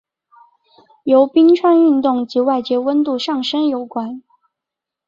[1.03, 4.23] 由冰川运动及外界温度上升有关。